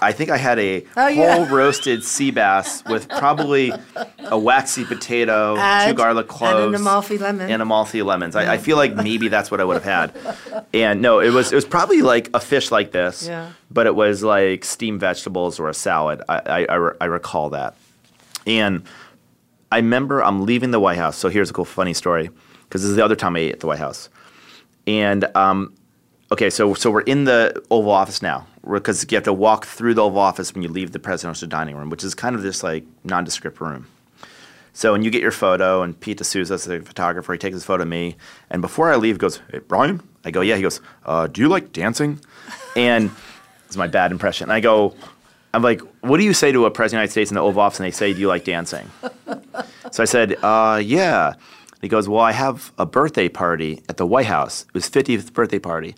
[0.00, 1.52] I think I had a Oh, whole yeah.
[1.52, 3.72] roasted sea bass with probably
[4.20, 7.50] a waxy potato, and, two And- garlic and cloves, an Amalfi lemon.
[7.50, 8.36] and Amalfi lemons.
[8.36, 10.64] I, I feel like maybe that's what I would have had.
[10.74, 13.50] And no, it was it was probably like a fish like this, Yeah.
[13.70, 16.22] but it was like steamed vegetables or a salad.
[16.28, 17.74] I, I, I recall that.
[18.46, 18.82] And
[19.72, 21.16] I remember I'm leaving the White House.
[21.16, 22.30] So here's a cool, funny story,
[22.64, 24.08] because this is the other time I ate at the White House.
[24.86, 25.72] And um,
[26.32, 29.94] okay, so so we're in the Oval Office now, because you have to walk through
[29.94, 32.62] the Oval Office when you leave the presidential dining room, which is kind of this
[32.62, 33.86] like nondescript room.
[34.72, 37.82] So when you get your photo, and Pete D'Souza, the photographer, he takes his photo
[37.82, 38.16] of me,
[38.50, 41.40] and before I leave, he goes, "Hey, Brian." I go, "Yeah." He goes, uh, "Do
[41.40, 42.20] you like dancing?"
[42.76, 43.10] And
[43.66, 44.44] it's my bad impression.
[44.44, 44.94] And I go,
[45.52, 47.40] I'm like, what do you say to a president of the United States in the
[47.40, 48.90] Oval Office and they say, do you like dancing?
[49.90, 51.34] so I said, uh, yeah.
[51.80, 54.62] He goes, well, I have a birthday party at the White House.
[54.62, 55.94] It was 50th birthday party.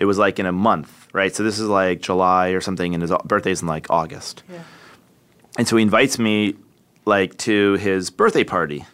[0.00, 1.34] It was like in a month, right?
[1.34, 4.42] So this is like July or something, and his birthday's in like August.
[4.50, 4.62] Yeah.
[5.58, 6.56] And so he invites me
[7.04, 8.84] like to his birthday party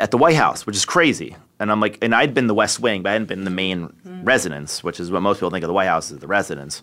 [0.00, 1.36] at the White House, which is crazy.
[1.60, 3.92] And I'm like, and I'd been the West Wing, but I hadn't been the main
[4.24, 6.82] residence, which is what most people think of the White House as the residence.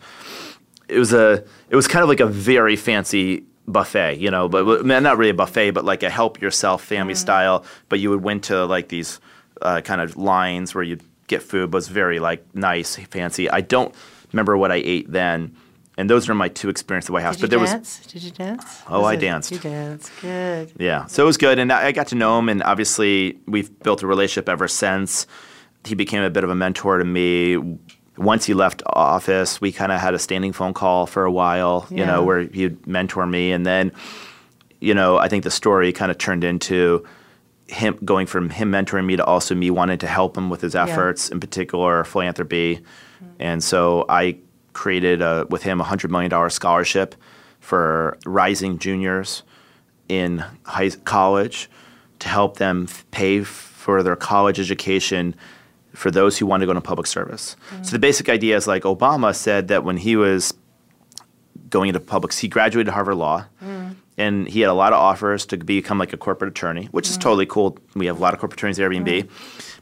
[0.87, 4.85] It was a, it was kind of like a very fancy buffet, you know, but
[4.85, 7.65] not really a buffet, but like a help yourself family style.
[7.89, 9.19] But you would went to like these
[9.61, 13.49] uh, kind of lines where you'd get food, was very like nice, fancy.
[13.49, 13.95] I don't
[14.33, 15.55] remember what I ate then.
[15.97, 17.35] And those are my two experiences at the White House.
[17.35, 17.99] Did but you there dance?
[18.07, 18.81] Did you dance?
[18.87, 19.51] Oh, Was I it- danced.
[19.51, 20.11] You danced.
[20.21, 20.71] Good.
[20.79, 23.69] yeah, so it was good, and I I got to know him, and obviously we've
[23.83, 25.27] built a relationship ever since.
[25.85, 27.77] He became a bit of a mentor to me.
[28.17, 31.85] Once he left office, we kind of had a standing phone call for a while,
[31.89, 32.05] you Yeah.
[32.07, 33.91] know, where he'd mentor me, and then,
[34.81, 37.05] you know, I think the story kind of turned into
[37.69, 40.75] him going from him mentoring me to also me wanting to help him with his
[40.75, 43.25] efforts, in particular philanthropy, mm-hmm.
[43.39, 44.37] and so I
[44.73, 47.15] created a, with him a hundred million dollar scholarship
[47.59, 49.43] for rising juniors
[50.07, 51.69] in high college
[52.19, 55.35] to help them f- pay f- for their college education
[55.93, 57.55] for those who want to go into public service.
[57.71, 57.83] Mm-hmm.
[57.83, 60.53] So the basic idea is like Obama said that when he was
[61.69, 63.45] going into public, he graduated Harvard Law.
[63.63, 63.78] Mm.
[64.19, 67.17] And he had a lot of offers to become like a corporate attorney, which is
[67.17, 67.21] mm.
[67.21, 67.77] totally cool.
[67.95, 69.29] We have a lot of corporate attorneys at Airbnb.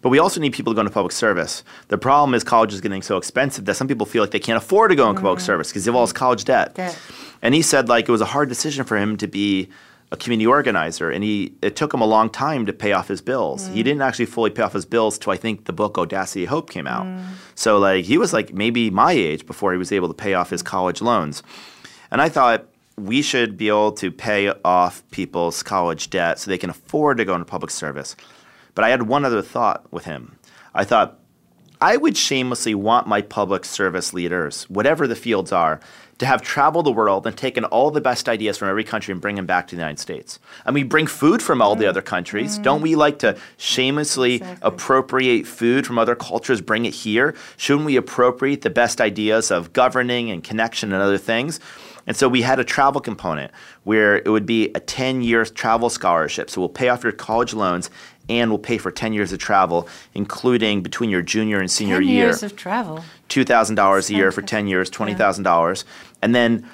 [0.01, 1.63] But we also need people to go into public service.
[1.87, 4.57] The problem is college is getting so expensive that some people feel like they can't
[4.57, 6.75] afford to go into public service because they have all this college debt.
[6.75, 6.97] Debt.
[7.41, 9.69] And he said like it was a hard decision for him to be
[10.11, 13.21] a community organizer, and he it took him a long time to pay off his
[13.21, 13.67] bills.
[13.67, 13.83] He mm.
[13.83, 16.87] didn't actually fully pay off his bills till I think the book Audacity Hope came
[16.87, 17.05] out.
[17.05, 17.25] Mm.
[17.55, 20.49] So like he was like maybe my age before he was able to pay off
[20.49, 21.43] his college loans.
[22.09, 26.57] And I thought we should be able to pay off people's college debt so they
[26.57, 28.15] can afford to go into public service.
[28.73, 30.37] But I had one other thought with him.
[30.73, 31.19] I thought
[31.79, 35.79] I would shamelessly want my public service leaders, whatever the fields are,
[36.17, 39.21] to have traveled the world and taken all the best ideas from every country and
[39.21, 40.39] bring them back to the United States.
[40.65, 41.89] And we bring food from all the mm.
[41.89, 42.57] other countries.
[42.57, 42.63] Mm.
[42.63, 47.35] Don't we like to shamelessly appropriate food from other cultures, bring it here?
[47.57, 51.59] Shouldn't we appropriate the best ideas of governing and connection and other things?
[52.07, 53.51] And so we had a travel component
[53.83, 56.49] where it would be a 10 year travel scholarship.
[56.49, 57.89] So we'll pay off your college loans
[58.29, 62.07] and we'll pay for 10 years of travel, including between your junior and senior Ten
[62.07, 62.25] year.
[62.25, 63.03] years of travel.
[63.29, 65.83] $2,000 a year for 10 years, $20,000.
[66.21, 66.67] And then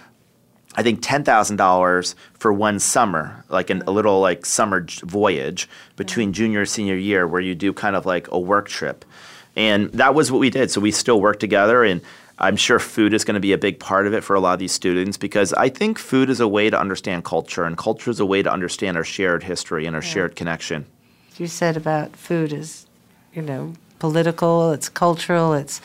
[0.75, 6.33] I think $10,000 for one summer, like an, a little like summer j- voyage between
[6.33, 9.05] junior and senior year where you do kind of like a work trip.
[9.55, 10.71] And that was what we did.
[10.71, 12.01] So we still worked together and
[12.43, 14.53] I'm sure food is going to be a big part of it for a lot
[14.53, 18.11] of these students because I think food is a way to understand culture, and culture
[18.11, 20.85] is a way to understand our shared history and our shared connection.
[21.37, 22.85] You said about food is,
[23.33, 25.79] you know, political, it's cultural, it's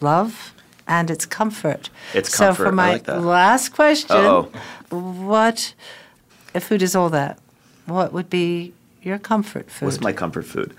[0.00, 0.52] love,
[0.88, 1.90] and it's comfort.
[2.14, 2.62] It's So comfort.
[2.64, 3.20] for I my like that.
[3.22, 4.50] last question, Uh-oh.
[4.90, 5.74] what
[6.54, 7.38] if food is all that?
[7.86, 8.72] What would be
[9.02, 9.86] your comfort food?
[9.86, 10.74] What's my comfort food?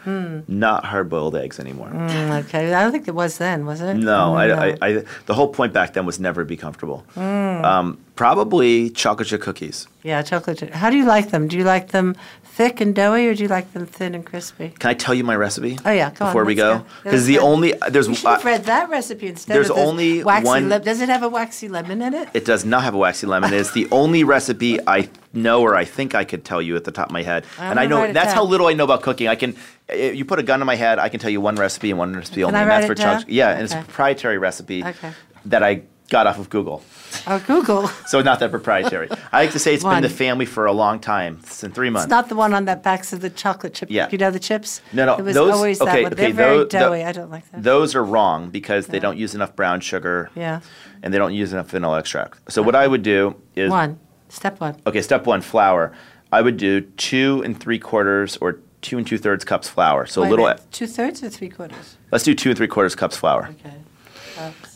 [0.47, 1.89] Not hard boiled eggs anymore.
[1.89, 3.95] Mm, okay, I don't think it was then, was it?
[3.95, 4.69] No, I.
[4.69, 7.05] I, I, the whole point back then was never be comfortable.
[7.15, 7.63] Mm.
[7.63, 9.87] Um, probably chocolate chip cookies.
[10.03, 10.59] Yeah, chocolate.
[10.59, 10.71] chip.
[10.71, 11.47] How do you like them?
[11.47, 12.15] Do you like them
[12.53, 14.69] thick and doughy, or do you like them thin and crispy?
[14.77, 15.77] Can I tell you my recipe?
[15.85, 16.29] Oh yeah, go on.
[16.31, 19.55] Before we go, because the only there's You should have read that recipe instead.
[19.55, 22.29] there's only waxy one- lem- Does it have a waxy lemon in it?
[22.33, 23.53] it does not have a waxy lemon.
[23.53, 26.91] It's the only recipe I know or I think I could tell you at the
[26.91, 29.01] top of my head, I'm and I know write that's how little I know about
[29.01, 29.27] cooking.
[29.29, 29.55] I can,
[29.87, 31.97] if you put a gun to my head, I can tell you one recipe and
[31.97, 33.23] one recipe only, I and that's it for down?
[33.27, 35.11] Yeah, and it's a proprietary recipe Okay.
[35.45, 36.83] that I got off of Google.
[37.25, 37.87] Oh, Google.
[38.05, 39.07] So not that proprietary.
[39.31, 41.39] I like to say it's been the family for a long time.
[41.41, 42.05] since in three months.
[42.05, 43.89] It's not the one on that backs of the chocolate chip.
[43.89, 44.09] Yeah.
[44.11, 44.81] You know the chips?
[44.91, 45.91] No, no, It was those always okay.
[45.91, 46.13] that one.
[46.13, 47.03] Okay, They're very tho- tho- doughy.
[47.05, 47.63] I don't like that.
[47.63, 50.29] Those are wrong because they don't use enough brown sugar.
[50.35, 50.59] Yeah.
[51.01, 52.51] And they don't use enough vanilla extract.
[52.51, 53.97] So what I would do is One.
[54.27, 54.75] Step one.
[54.85, 55.93] Okay, step one, flour.
[56.31, 60.05] I would do two and three quarters or two and two thirds cups flour.
[60.05, 60.53] So a little.
[60.71, 61.95] Two thirds or three quarters?
[62.11, 63.47] Let's do two and three quarters cups flour.
[63.59, 63.75] Okay.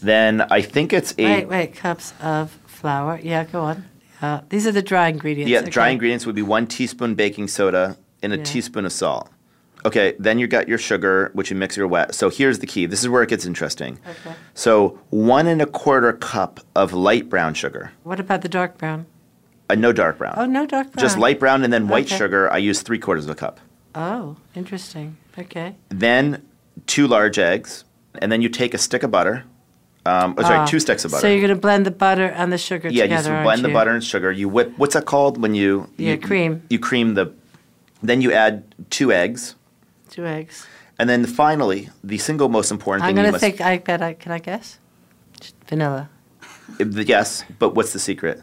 [0.05, 1.23] Then I think it's a.
[1.25, 1.75] Wait, wait.
[1.75, 3.19] Cups of flour.
[3.23, 3.85] Yeah, go on.
[4.21, 5.49] Uh, these are the dry ingredients.
[5.49, 8.43] Yeah, dry ingredients would be one teaspoon baking soda and a Yeah.
[8.43, 9.29] teaspoon of salt.
[9.83, 12.15] Okay, then you got your sugar, which you mix your wet.
[12.15, 12.85] So here's the key.
[12.85, 13.99] This is where it gets interesting.
[14.07, 14.35] Okay.
[14.53, 17.91] So one and a quarter cup of light brown sugar.
[18.03, 19.05] What about the dark brown?
[19.69, 20.35] Uh, no dark brown.
[20.37, 21.01] Oh, no dark brown.
[21.03, 22.17] Just light brown and then white Okay.
[22.17, 22.51] sugar.
[22.51, 23.59] I use three quarters of a cup.
[23.95, 25.17] Oh, interesting.
[25.37, 25.75] Okay.
[25.89, 26.41] Then
[26.87, 27.83] two large eggs,
[28.19, 29.43] and then you take a stick of butter.
[30.07, 31.21] Um, oh, sorry, Ah, two sticks of butter.
[31.21, 33.63] So you're going to blend the butter and the sugar yeah, together, Yeah, you blend
[33.63, 33.73] the you?
[33.73, 34.31] butter and sugar.
[34.31, 34.73] You whip.
[34.77, 35.89] What's that called when you?
[35.97, 36.61] Yeah, you, cream.
[36.69, 37.33] You cream the.
[38.03, 39.55] Then you add two eggs,
[40.11, 40.67] Two eggs.
[40.99, 43.61] and then finally, the single most important I'm thing going you to think.
[43.61, 44.01] I bet.
[44.01, 44.77] I can I guess.
[45.67, 46.09] Vanilla.
[46.79, 48.41] Yes, but what's the secret?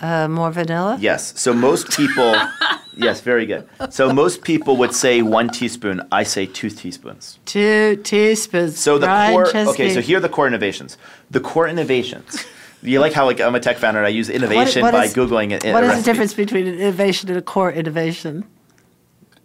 [0.00, 0.96] Uh, more vanilla.
[1.00, 1.38] Yes.
[1.38, 2.34] So most people.
[2.96, 3.68] yes, very good.
[3.90, 6.02] So most people would say one teaspoon.
[6.12, 7.38] I say two teaspoons.
[7.46, 8.78] Two teaspoons.
[8.78, 9.46] So the Brian core.
[9.46, 9.66] Chesky.
[9.68, 10.98] Okay, so here are the core innovations.
[11.30, 12.44] The core innovations.
[12.82, 15.14] You like how like I'm a tech founder and I use innovation what by is-
[15.14, 15.64] googling it.
[15.72, 18.44] What is the difference between an innovation and a core innovation?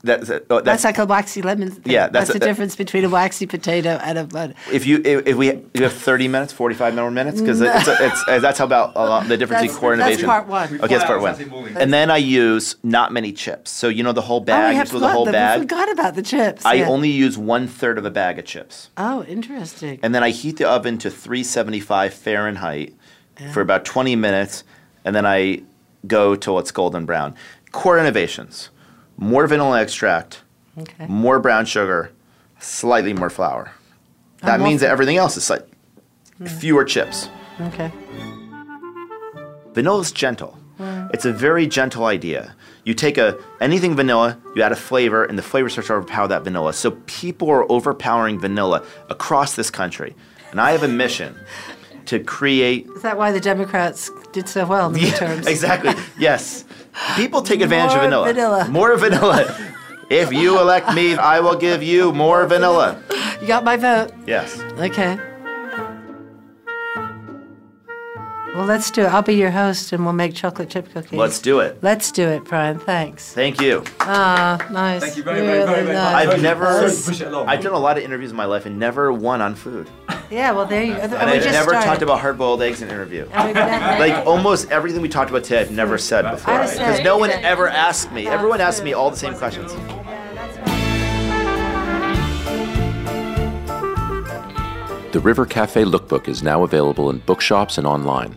[0.06, 1.72] That's, uh, oh, That's, that's, like a waxy lemon.
[1.72, 1.92] Thing.
[1.92, 4.54] Yeah, that's that's the a- difference between a waxy potato and a bud.
[4.72, 8.24] if you if, if we you have 30 minutes, 45 more minutes because it's, it's,
[8.28, 10.80] it's that's how about a lot, the difference That's- between core that's part one.
[10.82, 11.76] Okay, that's part one.
[11.78, 13.72] And then I use not many chips.
[13.72, 14.56] So you know the whole bag.
[14.56, 14.76] oh, we bag.
[14.78, 15.60] have you the whole forgotten them.
[15.60, 16.66] We forgot about the chips.
[16.66, 16.88] I yeah.
[16.88, 20.00] only use one third of a bag of chips, Oh, interesting.
[20.04, 22.94] and then I heat the oven to 375 Fahrenheit
[23.52, 24.64] for about 20 minutes,
[25.04, 25.64] and then I
[26.08, 27.36] go till it's golden brown.
[27.72, 28.70] Core innovations:
[29.18, 30.42] more vanilla extract,
[30.78, 31.06] okay.
[31.08, 32.12] more brown sugar,
[32.60, 33.72] slightly more flour.
[34.42, 35.64] That means that everything else is slight,
[36.60, 37.30] fewer chips.
[37.60, 37.92] Okay.
[39.74, 40.58] Vanilla is gentle.
[41.14, 42.56] It's a very gentle idea.
[42.84, 46.28] You take a anything vanilla, you add a flavor, and the flavor starts to overpower
[46.28, 46.74] that vanilla.
[46.74, 50.16] So people are overpowering vanilla across this country,
[50.52, 51.36] and I have a mission
[52.08, 52.88] to create.
[52.96, 55.48] Is that why the Democrats did so well in the midterms?
[55.48, 55.94] exactly.
[56.20, 56.66] Yes.
[57.16, 58.26] People take advantage of vanilla.
[58.28, 58.68] vanilla.
[58.70, 59.46] More vanilla.
[60.10, 63.02] if you elect me, I will give you more vanilla.
[63.42, 64.12] You got my vote.
[64.26, 64.60] Yes.
[64.80, 65.20] Okay.
[68.56, 69.08] Well, let's do it.
[69.08, 71.12] I'll be your host, and we'll make chocolate chip cookies.
[71.20, 71.78] Let's do it.
[71.82, 72.80] Let's do it, Brian.
[72.80, 73.34] Thanks.
[73.34, 73.84] Thank you.
[74.00, 75.02] Ah, nice.
[75.04, 76.26] Thank you very, very, very, Really very nice.
[76.28, 76.36] much.
[76.36, 76.66] I've never.
[76.66, 77.50] Sorry to push it along.
[77.50, 79.90] I've done a lot of interviews in my life and never won on food.
[80.32, 81.02] Yeah, well, there you go.
[81.02, 81.86] And we I've never started.
[81.86, 83.28] talked about hard-boiled eggs in an interview.
[83.34, 86.60] And we've done- Like almost everything we talked about today, I've never said before.
[86.62, 88.26] Because no one ever asked me.
[88.26, 89.74] Everyone asked me all the same questions.
[95.12, 98.36] The River Cafe Lookbook is now available in bookshops and online.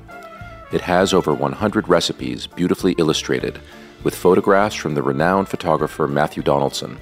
[0.71, 3.59] It has over 100 recipes beautifully illustrated
[4.05, 6.99] with photographs from the renowned photographer Matthew Donaldson.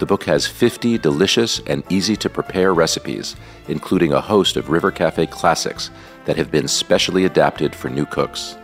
[0.00, 3.36] The book has 50 delicious and easy to prepare recipes,
[3.68, 5.90] including a host of River Cafe classics
[6.26, 8.56] that have been specially adapted for new cooks.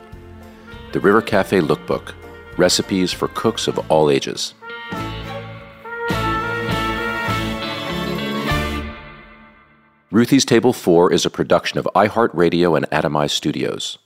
[0.92, 2.12] The River Cafe Lookbook
[2.58, 4.54] Recipes for Cooks of All Ages.
[10.10, 13.96] Ruthie's Table 4 is a production of iHeartRadio and Atomized Studios.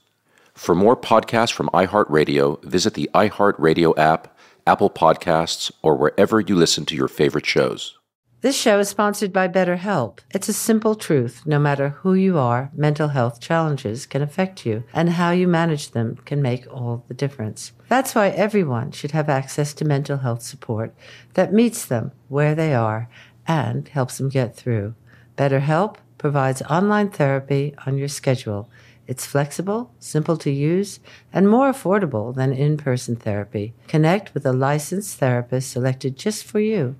[0.55, 6.85] For more podcasts from iHeartRadio, visit the iHeartRadio app, Apple Podcasts, or wherever you listen
[6.85, 7.97] to your favorite shows.
[8.39, 10.19] This show is sponsored by BetterHelp.
[10.31, 11.43] It's a simple truth.
[11.45, 15.91] No matter who you are, mental health challenges can affect you, and how you manage
[15.91, 17.73] them can make all the difference.
[17.89, 20.95] That's why everyone should have access to mental health support
[21.33, 23.09] that meets them where they are
[23.45, 24.95] and helps them get through.
[25.37, 28.69] BetterHelp provides online therapy on your schedule.
[29.07, 30.99] It's flexible, simple to use,
[31.31, 33.73] and more affordable than in person therapy.
[33.87, 36.95] Connect with a licensed therapist selected just for you.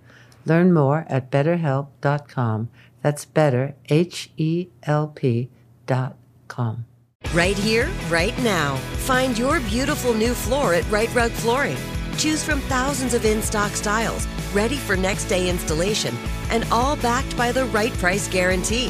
[0.45, 2.69] Learn more at betterhelp.com.
[3.01, 5.49] That's better, H E L P
[5.85, 6.85] dot com.
[7.33, 8.75] Right here, right now.
[9.05, 11.77] Find your beautiful new floor at Rite Rug Flooring.
[12.17, 16.15] Choose from thousands of in stock styles, ready for next day installation,
[16.49, 18.87] and all backed by the right price guarantee.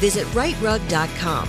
[0.00, 1.48] Visit riterug.com.